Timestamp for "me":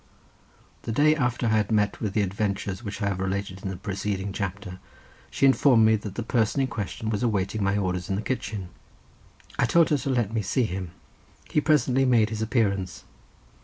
5.85-5.95, 10.33-10.41